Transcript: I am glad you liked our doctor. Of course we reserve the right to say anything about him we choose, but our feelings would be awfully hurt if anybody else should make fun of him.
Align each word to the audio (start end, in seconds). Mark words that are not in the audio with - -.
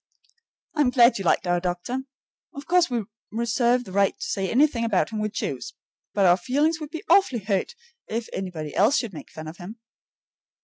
I 0.73 0.81
am 0.81 0.89
glad 0.89 1.19
you 1.19 1.25
liked 1.25 1.45
our 1.45 1.59
doctor. 1.59 1.99
Of 2.55 2.65
course 2.65 2.89
we 2.89 3.03
reserve 3.31 3.83
the 3.83 3.91
right 3.91 4.17
to 4.17 4.25
say 4.25 4.49
anything 4.49 4.83
about 4.83 5.11
him 5.11 5.19
we 5.19 5.29
choose, 5.29 5.75
but 6.15 6.25
our 6.25 6.37
feelings 6.37 6.79
would 6.79 6.89
be 6.89 7.03
awfully 7.07 7.43
hurt 7.43 7.75
if 8.07 8.27
anybody 8.33 8.73
else 8.73 8.97
should 8.97 9.13
make 9.13 9.29
fun 9.29 9.47
of 9.47 9.57
him. 9.57 9.75